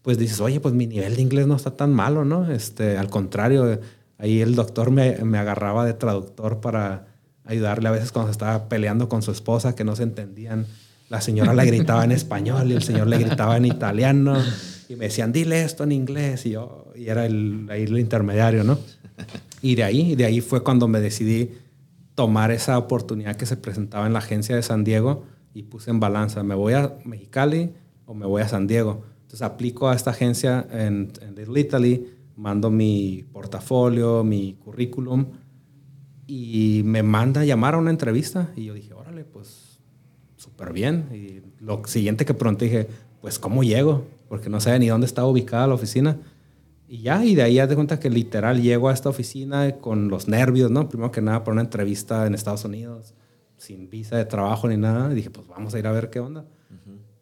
[0.00, 2.50] pues dices, oye, pues mi nivel de inglés no está tan malo, ¿no?
[2.50, 3.78] Este, al contrario,
[4.16, 7.08] ahí el doctor me, me agarraba de traductor para
[7.44, 10.66] ayudarle a veces cuando se estaba peleando con su esposa, que no se entendían.
[11.10, 14.42] La señora le gritaba en español y el señor le gritaba en italiano.
[14.88, 16.46] Y me decían, dile esto en inglés.
[16.46, 18.78] Y yo, y era el, ahí el intermediario, ¿no?
[19.62, 21.52] Y de ahí, de ahí fue cuando me decidí
[22.14, 26.00] tomar esa oportunidad que se presentaba en la agencia de San Diego y puse en
[26.00, 27.70] balanza, ¿me voy a Mexicali
[28.04, 29.04] o me voy a San Diego?
[29.22, 35.26] Entonces aplico a esta agencia en, Little Italy, mando mi portafolio, mi currículum
[36.26, 39.78] y me manda a llamar a una entrevista y yo dije, órale, pues
[40.36, 41.06] súper bien.
[41.12, 42.88] Y lo siguiente que pronto dije,
[43.20, 44.04] pues, ¿cómo llego?
[44.28, 46.18] Porque no sabía ni dónde estaba ubicada la oficina.
[46.92, 50.08] Y ya, y de ahí ya te cuenta que literal llego a esta oficina con
[50.08, 50.90] los nervios, ¿no?
[50.90, 53.14] Primero que nada, por una entrevista en Estados Unidos,
[53.56, 55.10] sin visa de trabajo ni nada.
[55.10, 56.44] Y dije, pues vamos a ir a ver qué onda.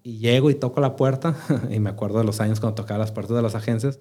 [0.02, 1.36] Y llego y toco la puerta,
[1.70, 4.00] y me acuerdo de los años cuando tocaba las puertas de las agencias,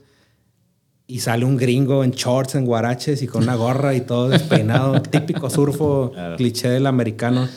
[1.06, 5.00] y sale un gringo en shorts, en guaraches y con una gorra y todo despeinado,
[5.04, 7.48] típico surfo, cliché del americano.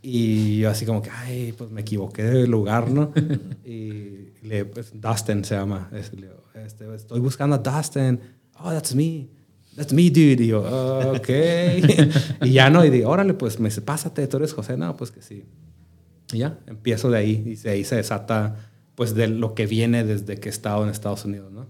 [0.00, 3.12] Y yo así como que, ay, pues me equivoqué de lugar, ¿no?
[3.62, 5.90] y le, pues, Dustin se llama.
[6.64, 8.20] Este, estoy buscando a Dustin.
[8.58, 9.28] Oh, that's me.
[9.76, 10.42] That's me, dude.
[10.44, 11.28] Y yo, oh, ok.
[12.42, 14.76] y ya no, y digo, órale, pues me dice, pásate, tú eres José.
[14.76, 15.44] No, pues que sí.
[16.32, 17.58] Y ya, empiezo de ahí.
[17.64, 18.56] Y ahí se desata,
[18.94, 21.66] pues, de lo que viene desde que he estado en Estados Unidos, ¿no?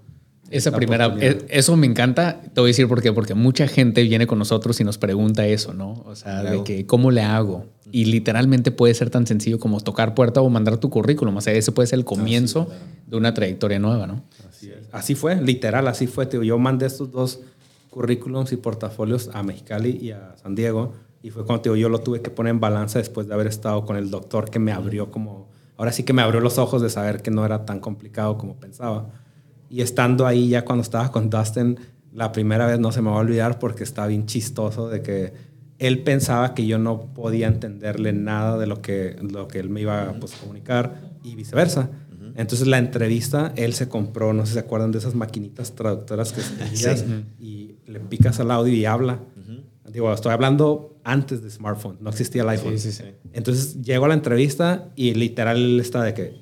[0.50, 2.42] Esa primera, e, eso me encanta.
[2.42, 3.12] Te voy a decir por qué.
[3.12, 6.02] Porque mucha gente viene con nosotros y nos pregunta eso, ¿no?
[6.04, 7.66] O sea, de que, ¿cómo le hago?
[7.92, 11.36] Y literalmente puede ser tan sencillo como tocar puerta o mandar tu currículum.
[11.36, 12.68] O sea, ese puede ser el comienzo
[13.06, 14.24] de una trayectoria nueva, ¿no?
[14.48, 16.26] Así, así fue, literal, así fue.
[16.26, 16.42] Tío.
[16.42, 17.40] Yo mandé estos dos
[17.90, 20.94] currículums y portafolios a Mexicali y a San Diego.
[21.22, 23.96] Y fue cuando yo lo tuve que poner en balanza después de haber estado con
[23.96, 25.48] el doctor que me abrió como...
[25.76, 28.56] Ahora sí que me abrió los ojos de saber que no era tan complicado como
[28.56, 29.08] pensaba
[29.72, 31.78] y estando ahí ya cuando estaba con Dustin,
[32.12, 35.32] la primera vez no se me va a olvidar porque estaba bien chistoso de que
[35.82, 39.80] él pensaba que yo no podía entenderle nada de lo que, lo que él me
[39.80, 41.90] iba pues, a comunicar y viceversa.
[42.36, 46.32] Entonces la entrevista, él se compró, no sé si se acuerdan de esas maquinitas traductoras
[46.32, 47.04] que tenías
[47.40, 49.18] y le picas al audio y habla.
[49.90, 52.76] Digo, estoy hablando antes de smartphone, no existía el iPhone.
[53.32, 56.40] Entonces llego a la entrevista y literal está de que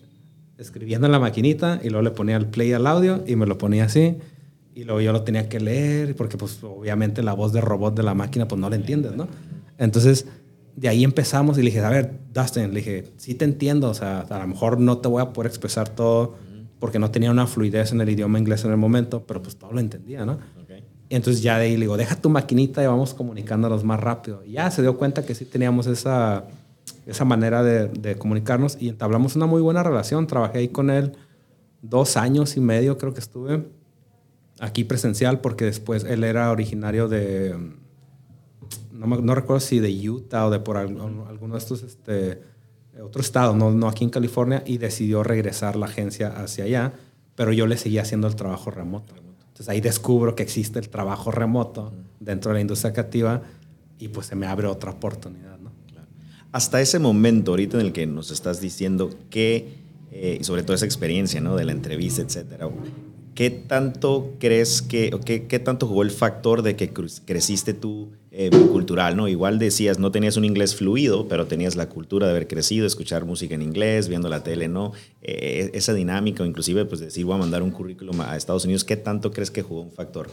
[0.58, 3.56] escribiendo en la maquinita y luego le ponía el play al audio y me lo
[3.56, 4.18] ponía así.
[4.74, 8.02] Y luego yo lo tenía que leer porque pues obviamente la voz de robot de
[8.02, 9.28] la máquina pues no la entiendes, ¿no?
[9.78, 10.26] Entonces
[10.76, 13.94] de ahí empezamos y le dije, a ver, Dustin, le dije, sí te entiendo, o
[13.94, 16.36] sea, a lo mejor no te voy a poder expresar todo
[16.78, 19.72] porque no tenía una fluidez en el idioma inglés en el momento, pero pues todo
[19.72, 20.38] lo entendía, ¿no?
[21.08, 24.44] Y entonces ya de ahí le digo, deja tu maquinita y vamos comunicándonos más rápido.
[24.44, 26.46] Y ya se dio cuenta que sí teníamos esa
[27.06, 30.26] esa manera de, comunicarnos y entablamos una muy buena relación.
[30.26, 31.12] Trabajé ahí con él
[31.82, 33.64] dos años y medio, creo que estuve
[34.60, 37.56] aquí presencial, porque después él era originario de,
[38.92, 42.42] no, no recuerdo si de Utah o de por alguno de estos, este,
[43.02, 46.92] otro estado, no, no aquí en California, y decidió regresar la agencia hacia allá,
[47.34, 49.14] pero yo le seguía haciendo el trabajo remoto.
[49.16, 53.42] Entonces ahí descubro que existe el trabajo remoto dentro de la industria creativa
[53.98, 55.50] y pues se me abre otra oportunidad
[56.52, 59.74] hasta ese momento, ahorita en el que nos estás diciendo que,
[60.10, 61.56] eh, sobre todo esa experiencia, ¿no?
[61.56, 62.68] De la entrevista, etcétera,
[63.40, 66.92] ¿qué tanto crees que, qué, qué, tanto jugó el factor de que
[67.24, 69.28] creciste tú eh, cultural, ¿no?
[69.28, 73.24] Igual decías, no tenías un inglés fluido, pero tenías la cultura de haber crecido, escuchar
[73.24, 74.92] música en inglés, viendo la tele, ¿no?
[75.22, 78.84] Eh, esa dinámica, o inclusive, pues decir, voy a mandar un currículum a Estados Unidos,
[78.84, 80.28] ¿qué tanto crees que jugó un factor?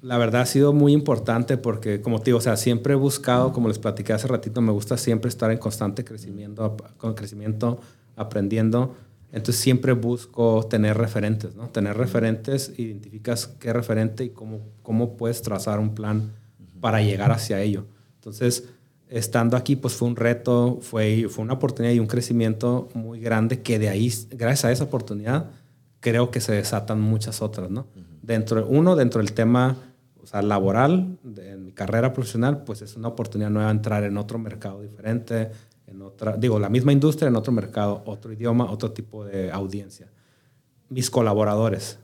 [0.00, 3.52] la verdad ha sido muy importante porque, como te digo, o sea, siempre he buscado,
[3.52, 7.80] como les platiqué hace ratito, me gusta siempre estar en constante crecimiento, con crecimiento,
[8.16, 8.94] aprendiendo.
[9.32, 11.68] Entonces siempre busco tener referentes, ¿no?
[11.68, 16.32] Tener referentes, identificas qué referente y cómo, cómo puedes trazar un plan
[16.80, 17.86] para llegar hacia ello.
[18.16, 18.64] Entonces,
[19.08, 23.60] estando aquí, pues fue un reto, fue, fue una oportunidad y un crecimiento muy grande
[23.60, 25.50] que de ahí, gracias a esa oportunidad,
[26.00, 27.86] creo que se desatan muchas otras, ¿no?
[28.22, 29.76] Dentro, uno, dentro del tema
[30.22, 34.38] o sea, laboral, en mi carrera profesional, pues es una oportunidad nueva entrar en otro
[34.38, 35.50] mercado diferente,
[35.90, 40.08] en otra, digo, la misma industria, en otro mercado, otro idioma, otro tipo de audiencia.
[40.88, 41.98] Mis colaboradores,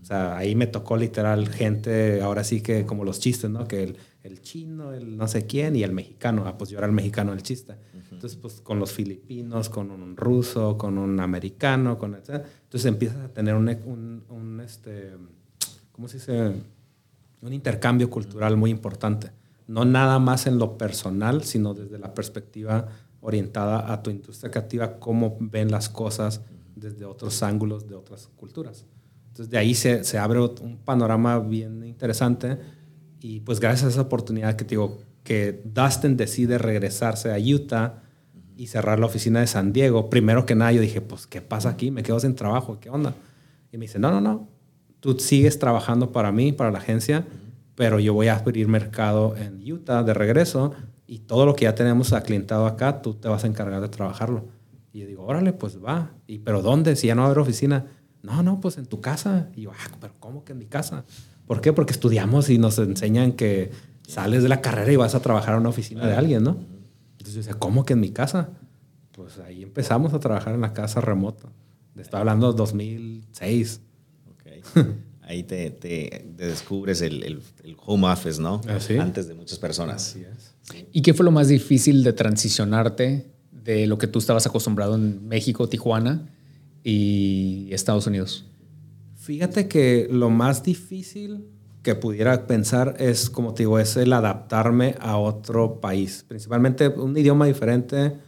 [0.00, 3.68] o sea, ahí me tocó literal gente, ahora sí que como los chistes, ¿no?
[3.68, 6.44] Que el, el chino, el no sé quién y el mexicano.
[6.46, 7.74] Ah, pues yo era el mexicano del chiste.
[8.10, 12.14] Entonces, pues con los filipinos, con un ruso, con un americano, con...
[12.14, 15.12] Entonces empiezas a tener un, un, un este,
[15.92, 16.52] ¿cómo se dice?
[17.42, 19.32] un intercambio cultural muy importante.
[19.66, 22.88] No nada más en lo personal, sino desde la perspectiva
[23.22, 26.42] orientada a tu industria creativa, cómo ven las cosas
[26.74, 28.84] desde otros ángulos de otras culturas.
[29.28, 32.58] Entonces de ahí se, se abre un panorama bien interesante
[33.20, 38.02] y pues gracias a esa oportunidad que te digo, que Dustin decide regresarse a Utah
[38.56, 41.70] y cerrar la oficina de San Diego, primero que nada yo dije, pues, ¿qué pasa
[41.70, 41.90] aquí?
[41.90, 43.14] Me quedo sin trabajo, ¿qué onda?
[43.70, 44.48] Y me dice, no, no, no,
[45.00, 47.24] tú sigues trabajando para mí, para la agencia,
[47.76, 50.74] pero yo voy a abrir mercado en Utah de regreso
[51.12, 54.46] y todo lo que ya tenemos aclientado acá, tú te vas a encargar de trabajarlo.
[54.94, 56.12] Y yo digo, órale, pues va.
[56.26, 56.96] ¿Y pero dónde?
[56.96, 57.84] Si ya no va a haber oficina.
[58.22, 59.50] No, no, pues en tu casa.
[59.54, 61.04] Y yo, ah, pero ¿cómo que en mi casa?
[61.46, 61.74] ¿Por qué?
[61.74, 63.72] Porque estudiamos y nos enseñan que
[64.08, 66.56] sales de la carrera y vas a trabajar en una oficina de alguien, ¿no?
[67.18, 68.48] Entonces yo decía, ¿cómo que en mi casa?
[69.12, 71.46] pues ahí empezamos a trabajar en la casa remota.
[71.94, 73.82] Estoy hablando de 2006.
[75.22, 78.60] Ahí te, te, descubres el, el, home office, ¿no?
[78.68, 78.96] Así.
[78.96, 80.08] Antes de muchas personas.
[80.08, 80.86] Así es.
[80.92, 85.26] ¿Y qué fue lo más difícil de transicionarte de lo que tú estabas acostumbrado en
[85.28, 86.28] México, Tijuana
[86.82, 88.46] y Estados Unidos?
[89.16, 91.46] Fíjate que lo más difícil
[91.82, 97.16] que pudiera pensar es, como te digo, es el adaptarme a otro país, principalmente un
[97.16, 98.18] idioma diferente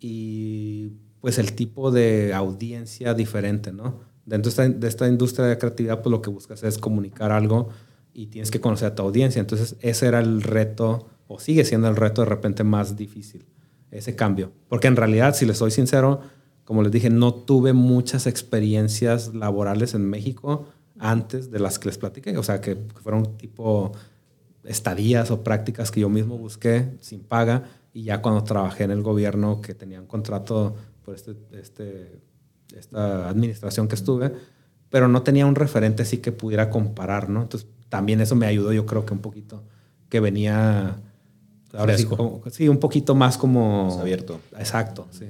[0.00, 4.00] y pues el tipo de audiencia diferente, ¿no?
[4.28, 7.70] Dentro de esta, industria de creatividad, pues lo que buscas es comunicar algo
[8.12, 9.40] y tienes que conocer a tu audiencia.
[9.40, 13.46] Entonces ese era el reto, o sigue siendo el reto de repente más difícil,
[13.90, 14.52] ese cambio.
[14.68, 16.20] Porque en realidad, si les soy sincero,
[16.66, 20.66] como les dije, no tuve muchas experiencias laborales en México
[20.98, 22.36] antes de las que les platiqué.
[22.36, 23.92] O sea, que fueron tipo
[24.64, 27.64] estadías o prácticas que yo mismo busqué sin paga.
[27.94, 32.20] Y ya cuando trabajé en el gobierno, que tenía un contrato por este, este,
[32.76, 34.32] esta administración que estuve,
[34.90, 37.42] pero no tenía un referente así que pudiera comparar, ¿no?
[37.42, 39.62] Entonces, también eso me ayudó, yo creo que un poquito,
[40.08, 41.00] que venía...
[41.74, 42.08] Ahora sí,
[42.50, 43.98] sí, un poquito más como...
[44.00, 44.40] abierto.
[44.58, 45.26] Exacto, sí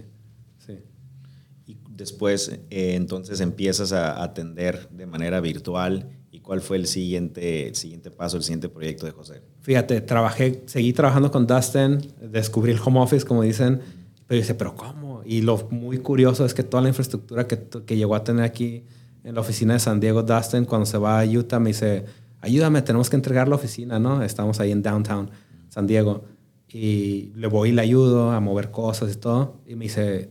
[1.99, 6.09] después eh, entonces empiezas a atender de manera virtual.
[6.31, 9.43] ¿Y cuál fue el siguiente, el siguiente paso, el siguiente proyecto de José?
[9.61, 13.81] Fíjate, trabajé, seguí trabajando con Dustin, descubrí el home office, como dicen,
[14.27, 15.08] pero dice, ¿pero cómo?
[15.25, 18.85] Y lo muy curioso es que toda la infraestructura que, que llegó a tener aquí
[19.25, 22.05] en la oficina de San Diego, Dustin, cuando se va a Utah, me dice,
[22.41, 24.23] ayúdame, tenemos que entregar la oficina, ¿no?
[24.23, 25.31] Estamos ahí en downtown
[25.69, 26.25] San Diego.
[26.69, 29.61] Y le voy y le ayudo a mover cosas y todo.
[29.67, 30.31] Y me dice,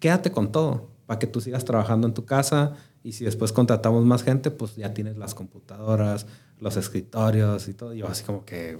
[0.00, 4.04] quédate con todo para que tú sigas trabajando en tu casa y si después contratamos
[4.04, 6.26] más gente, pues ya tienes las computadoras,
[6.60, 7.94] los escritorios y todo.
[7.94, 8.78] Y yo así como que,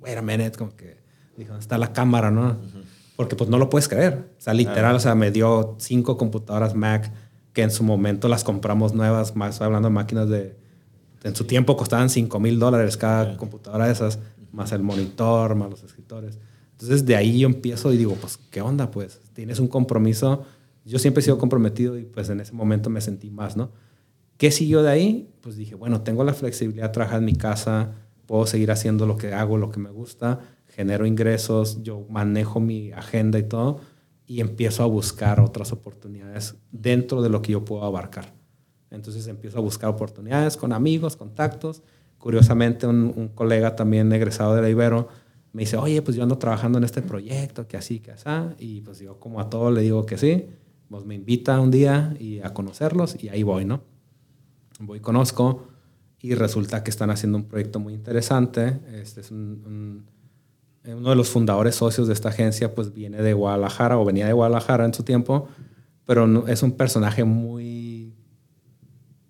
[0.00, 1.02] wait a minute, como que,
[1.36, 2.56] dijo, está la cámara, no?
[3.16, 4.30] Porque pues no lo puedes creer.
[4.38, 7.12] O sea, literal, o sea, me dio cinco computadoras Mac
[7.52, 10.56] que en su momento las compramos nuevas, más hablando de máquinas de,
[11.24, 14.18] en su tiempo costaban 5 mil dólares cada computadora de esas,
[14.52, 16.38] más el monitor, más los escritores.
[16.72, 18.90] Entonces de ahí yo empiezo y digo, pues, ¿qué onda?
[18.90, 20.44] Pues tienes un compromiso.
[20.84, 23.70] Yo siempre he sido comprometido y pues en ese momento me sentí más, ¿no?
[24.36, 25.30] ¿Qué siguió de ahí?
[25.40, 27.92] Pues dije, bueno, tengo la flexibilidad de trabajar en mi casa,
[28.26, 30.40] puedo seguir haciendo lo que hago, lo que me gusta,
[30.74, 33.80] genero ingresos, yo manejo mi agenda y todo,
[34.26, 38.32] y empiezo a buscar otras oportunidades dentro de lo que yo puedo abarcar.
[38.90, 41.82] Entonces empiezo a buscar oportunidades con amigos, contactos.
[42.18, 45.08] Curiosamente, un, colega también egresado de la Ibero
[45.52, 48.28] me dice, oye, pues yo ando trabajando en este proyecto, que así, que así.
[48.58, 50.46] Y pues yo como a todos le digo que sí.
[50.88, 53.82] Pues me invita un día y a conocerlos y ahí voy, ¿no?
[54.80, 55.68] Voy, conozco
[56.20, 58.80] y resulta que están haciendo un proyecto muy interesante.
[58.94, 60.06] Este es un,
[60.86, 64.32] uno de los fundadores socios de esta agencia, pues viene de Guadalajara o venía de
[64.32, 65.48] Guadalajara en su tiempo,
[66.04, 68.14] pero es un personaje muy,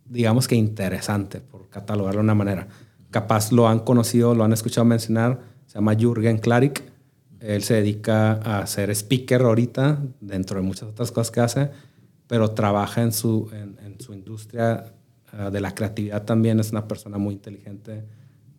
[0.04, 2.68] digamos que interesante, por catalogarlo de una manera.
[3.10, 6.84] Capaz lo han conocido, lo han escuchado mencionar se llama Jürgen Klarik.
[7.40, 11.70] Él se dedica a ser speaker ahorita, dentro de muchas otras cosas que hace,
[12.28, 14.94] pero trabaja en su, en, su industria
[15.32, 16.60] ah, de la creatividad también.
[16.60, 18.04] Es una persona muy inteligente,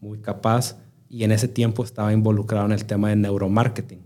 [0.02, 0.76] muy capaz,
[1.16, 4.02] y en ese tiempo estaba involucrado en el tema de neuromarketing.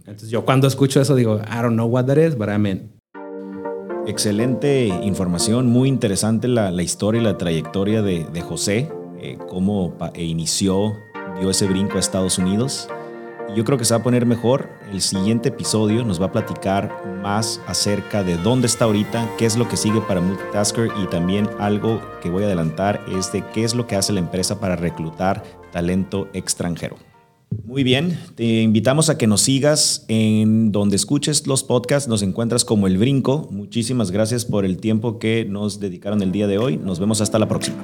[0.00, 2.92] Entonces yo cuando escucho eso digo, I don't know what that is, but I'm in.
[4.06, 9.96] Excelente información, muy interesante la, la historia y la trayectoria de, de José, eh, cómo
[10.14, 10.94] inició
[11.40, 12.86] dio ese brinco a Estados Unidos.
[13.54, 14.70] Yo creo que se va a poner mejor.
[14.90, 16.90] El siguiente episodio nos va a platicar
[17.22, 21.48] más acerca de dónde está ahorita, qué es lo que sigue para Multitasker y también
[21.58, 24.76] algo que voy a adelantar es de qué es lo que hace la empresa para
[24.76, 26.96] reclutar talento extranjero.
[27.66, 32.64] Muy bien, te invitamos a que nos sigas en donde escuches los podcasts, nos encuentras
[32.64, 33.48] como El Brinco.
[33.50, 36.78] Muchísimas gracias por el tiempo que nos dedicaron el día de hoy.
[36.78, 37.76] Nos vemos hasta la próxima.